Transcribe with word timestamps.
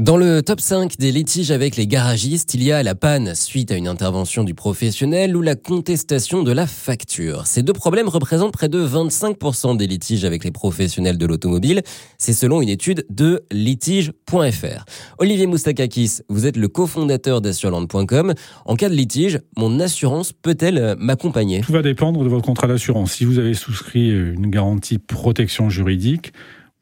Dans 0.00 0.16
le 0.16 0.40
top 0.40 0.62
5 0.62 0.96
des 0.96 1.12
litiges 1.12 1.50
avec 1.50 1.76
les 1.76 1.86
garagistes, 1.86 2.54
il 2.54 2.62
y 2.62 2.72
a 2.72 2.82
la 2.82 2.94
panne 2.94 3.34
suite 3.34 3.70
à 3.70 3.76
une 3.76 3.86
intervention 3.86 4.44
du 4.44 4.54
professionnel 4.54 5.36
ou 5.36 5.42
la 5.42 5.56
contestation 5.56 6.42
de 6.42 6.52
la 6.52 6.66
facture. 6.66 7.46
Ces 7.46 7.62
deux 7.62 7.74
problèmes 7.74 8.08
représentent 8.08 8.54
près 8.54 8.70
de 8.70 8.82
25% 8.82 9.76
des 9.76 9.86
litiges 9.86 10.24
avec 10.24 10.42
les 10.42 10.52
professionnels 10.52 11.18
de 11.18 11.26
l'automobile. 11.26 11.82
C'est 12.16 12.32
selon 12.32 12.62
une 12.62 12.70
étude 12.70 13.04
de 13.10 13.42
litige.fr. 13.52 14.84
Olivier 15.18 15.46
Moustakakis, 15.46 16.20
vous 16.30 16.46
êtes 16.46 16.56
le 16.56 16.68
cofondateur 16.68 17.42
d'assureland.com. 17.42 18.32
En 18.64 18.76
cas 18.76 18.88
de 18.88 18.94
litige, 18.94 19.40
mon 19.58 19.80
assurance 19.80 20.32
peut-elle 20.32 20.96
m'accompagner? 20.98 21.60
Tout 21.60 21.72
va 21.72 21.82
dépendre 21.82 22.24
de 22.24 22.28
votre 22.30 22.46
contrat 22.46 22.68
d'assurance. 22.68 23.12
Si 23.12 23.26
vous 23.26 23.38
avez 23.38 23.52
souscrit 23.52 24.08
une 24.08 24.48
garantie 24.48 24.96
protection 24.96 25.68
juridique, 25.68 26.32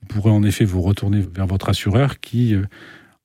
vous 0.02 0.06
pourrez 0.06 0.30
en 0.30 0.44
effet 0.44 0.64
vous 0.64 0.82
retourner 0.82 1.20
vers 1.34 1.48
votre 1.48 1.68
assureur 1.68 2.20
qui 2.20 2.54
euh, 2.54 2.62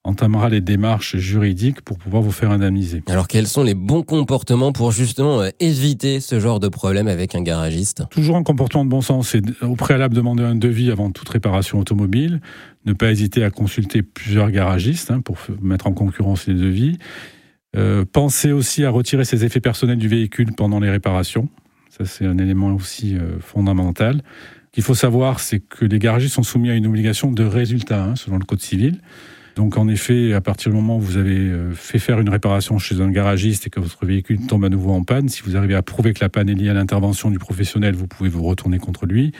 entamera 0.03 0.49
les 0.49 0.61
démarches 0.61 1.15
juridiques 1.15 1.81
pour 1.81 1.97
pouvoir 1.97 2.21
vous 2.21 2.31
faire 2.31 2.51
indemniser. 2.51 3.03
Alors 3.07 3.27
quels 3.27 3.47
sont 3.47 3.63
les 3.63 3.73
bons 3.73 4.03
comportements 4.03 4.73
pour 4.73 4.91
justement 4.91 5.41
euh, 5.41 5.49
éviter 5.59 6.19
ce 6.19 6.39
genre 6.39 6.59
de 6.59 6.67
problème 6.67 7.07
avec 7.07 7.35
un 7.35 7.41
garagiste? 7.41 8.03
Toujours 8.09 8.35
un 8.35 8.43
comportement 8.43 8.83
de 8.83 8.89
bon 8.89 9.01
sens, 9.01 9.29
c'est 9.29 9.41
au 9.61 9.75
préalable 9.75 10.13
demander 10.13 10.43
un 10.43 10.55
devis 10.55 10.91
avant 10.91 11.11
toute 11.11 11.29
réparation 11.29 11.79
automobile, 11.79 12.41
ne 12.85 12.93
pas 12.93 13.11
hésiter 13.11 13.43
à 13.43 13.49
consulter 13.49 14.01
plusieurs 14.01 14.51
garagistes 14.51 15.09
hein, 15.09 15.21
pour 15.21 15.37
mettre 15.61 15.87
en 15.87 15.93
concurrence 15.93 16.47
les 16.47 16.53
devis. 16.53 16.97
Euh, 17.75 18.03
pensez 18.11 18.51
aussi 18.51 18.83
à 18.83 18.89
retirer 18.89 19.25
ses 19.25 19.45
effets 19.45 19.61
personnels 19.61 19.97
du 19.97 20.07
véhicule 20.07 20.53
pendant 20.53 20.79
les 20.79 20.89
réparations. 20.89 21.47
Ça, 21.89 22.05
c'est 22.05 22.25
un 22.25 22.37
élément 22.37 22.73
aussi 22.73 23.15
euh, 23.15 23.39
fondamental. 23.39 24.21
Ce 24.65 24.71
qu'il 24.73 24.83
faut 24.83 24.95
savoir, 24.95 25.39
c'est 25.39 25.59
que 25.59 25.85
les 25.85 25.99
garagistes 25.99 26.35
sont 26.35 26.43
soumis 26.43 26.71
à 26.71 26.75
une 26.75 26.87
obligation 26.87 27.31
de 27.31 27.43
résultat, 27.43 28.03
hein, 28.03 28.15
selon 28.15 28.37
le 28.37 28.45
Code 28.45 28.61
civil. 28.61 28.99
Donc 29.55 29.77
en 29.77 29.87
effet, 29.87 30.33
à 30.33 30.41
partir 30.41 30.71
du 30.71 30.75
moment 30.75 30.97
où 30.97 31.01
vous 31.01 31.17
avez 31.17 31.37
euh, 31.37 31.73
fait 31.73 31.99
faire 31.99 32.19
une 32.19 32.29
réparation 32.29 32.79
chez 32.79 33.01
un 33.01 33.09
garagiste 33.11 33.67
et 33.67 33.69
que 33.69 33.79
votre 33.79 34.05
véhicule 34.05 34.45
tombe 34.47 34.65
à 34.65 34.69
nouveau 34.69 34.91
en 34.91 35.03
panne, 35.03 35.29
si 35.29 35.43
vous 35.43 35.55
arrivez 35.55 35.75
à 35.75 35.83
prouver 35.83 36.13
que 36.13 36.21
la 36.21 36.29
panne 36.29 36.49
est 36.49 36.55
liée 36.55 36.69
à 36.69 36.73
l'intervention 36.73 37.29
du 37.29 37.37
professionnel, 37.37 37.93
vous 37.93 38.07
pouvez 38.07 38.29
vous 38.29 38.43
retourner 38.43 38.79
contre 38.79 39.05
lui. 39.05 39.31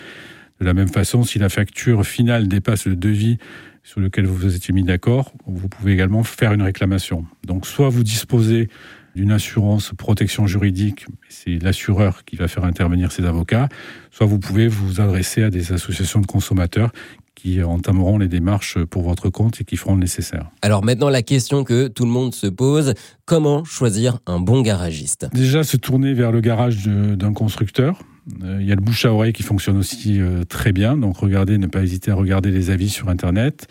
De 0.60 0.66
la 0.66 0.74
même 0.74 0.88
façon, 0.88 1.24
si 1.24 1.40
la 1.40 1.50
facture 1.50 2.06
finale 2.06 2.48
dépasse 2.48 2.86
le 2.86 2.96
devis 2.96 3.38
sur 3.84 4.00
lequel 4.00 4.26
vous 4.26 4.36
vous 4.36 4.56
étiez 4.56 4.74
mis 4.74 4.84
d'accord, 4.84 5.34
vous 5.46 5.68
pouvez 5.68 5.94
également 5.94 6.24
faire 6.24 6.54
une 6.54 6.62
réclamation. 6.62 7.26
Donc 7.46 7.68
soit 7.68 7.90
vous 7.90 8.04
disposez 8.04 8.70
d'une 9.16 9.32
assurance 9.32 9.92
protection 9.96 10.48
juridique, 10.48 11.06
c'est 11.30 11.62
l'assureur 11.62 12.26
qui 12.26 12.36
va 12.36 12.48
faire 12.48 12.66
intervenir 12.66 13.12
ses 13.12 13.26
avocats, 13.26 13.70
soit 14.10 14.26
vous 14.26 14.40
pouvez 14.40 14.68
vous 14.68 15.02
adresser 15.02 15.44
à 15.44 15.50
des 15.50 15.72
associations 15.72 16.20
de 16.20 16.26
consommateurs 16.26 16.92
qui 17.36 17.62
entameront 17.62 18.18
les 18.18 18.28
démarches 18.28 18.78
pour 18.86 19.04
votre 19.04 19.30
compte 19.30 19.60
et 19.60 19.66
qui 19.66 19.76
feront 19.76 19.96
le 19.96 20.00
nécessaire. 20.00 20.50
Alors 20.62 20.84
maintenant, 20.84 21.10
la 21.10 21.22
question 21.22 21.64
que 21.64 21.88
tout 21.88 22.06
le 22.06 22.12
monde 22.12 22.34
se 22.34 22.48
pose, 22.48 22.94
comment 23.26 23.64
choisir 23.66 24.20
un 24.26 24.40
bon 24.40 24.62
garagiste? 24.62 25.28
Déjà, 25.34 25.64
se 25.64 25.78
tourner 25.78 26.14
vers 26.14 26.32
le 26.32 26.42
garage 26.42 26.88
d'un 26.88 27.34
constructeur. 27.34 28.00
Euh, 28.44 28.58
il 28.62 28.68
y 28.68 28.72
a 28.72 28.76
le 28.76 28.82
bouche 28.82 29.06
à 29.06 29.14
oreille 29.14 29.34
qui 29.34 29.44
fonctionne 29.44 29.78
aussi 29.78 30.22
euh, 30.22 30.44
très 30.44 30.72
bien, 30.72 30.98
donc 30.98 31.18
regardez, 31.18 31.58
ne 31.58 31.68
pas 31.68 31.84
hésiter 31.84 32.12
à 32.12 32.16
regarder 32.16 32.52
les 32.52 32.70
avis 32.70 32.90
sur 32.90 33.10
Internet. 33.10 33.68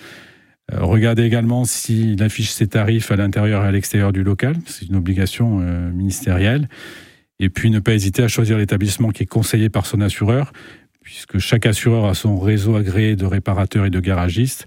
Euh, 0.73 0.79
regardez 0.81 1.25
également 1.25 1.65
s'il 1.65 2.23
affiche 2.23 2.51
ses 2.51 2.69
tarifs 2.69 3.11
à 3.11 3.17
l'intérieur 3.17 3.65
et 3.65 3.69
à 3.69 3.73
l'extérieur 3.73 4.13
du 4.13 4.23
local, 4.23 4.57
c'est 4.67 4.87
une 4.87 4.97
obligation 4.97 5.59
ministérielle. 5.93 6.69
Et 7.41 7.49
puis 7.49 7.71
ne 7.71 7.81
pas 7.81 7.95
hésiter 7.95 8.23
à 8.23 8.29
choisir 8.29 8.59
l'établissement 8.59 9.11
qui 9.11 9.25
est 9.25 9.27
conseillé 9.27 9.69
par 9.69 9.87
son 9.87 10.01
assureur, 10.01 10.53
puisque 11.01 11.39
chaque 11.39 11.67
assureur 11.67 12.05
a 12.05 12.15
son 12.15 12.39
réseau 12.39 12.77
agréé 12.77 13.17
de 13.17 13.25
réparateurs 13.25 13.87
et 13.87 13.91
de 13.91 13.99
garagistes. 13.99 14.67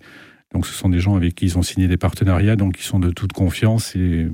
Donc 0.56 0.66
ce 0.66 0.74
sont 0.74 0.88
des 0.88 1.02
gens 1.02 1.18
avec 1.18 1.36
qui 1.36 1.48
ils 1.48 1.58
ont 1.58 1.62
signé 1.64 1.90
des 1.90 1.98
partenariats, 1.98 2.56
donc 2.56 2.78
qui 2.78 2.84
sont 2.84 2.98
de 2.98 3.12
toute 3.12 3.34
confiance 3.34 3.94
et 3.94 4.26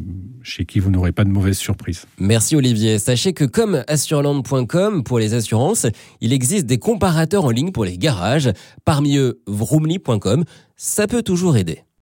chez 0.44 0.66
qui 0.66 0.80
vous 0.80 0.92
n'aurez 0.92 1.12
pas 1.12 1.24
de 1.24 1.32
mauvaises 1.32 1.58
surprises. 1.58 2.06
Merci 2.20 2.56
Olivier. 2.56 3.00
Sachez 3.00 3.34
que 3.34 3.44
comme 3.44 3.84
assureland.com 3.88 5.04
pour 5.04 5.18
les 5.18 5.34
assurances, 5.34 5.88
il 6.22 6.32
existe 6.32 6.68
des 6.68 6.78
comparateurs 6.78 7.44
en 7.46 7.50
ligne 7.50 7.72
pour 7.72 7.86
les 7.86 7.98
garages. 7.98 8.52
Parmi 8.86 9.18
eux, 9.18 9.42
vroomly.com. 9.48 10.44
Ça 10.76 11.08
peut 11.08 11.24
toujours 11.24 11.58
aider. 11.58 11.80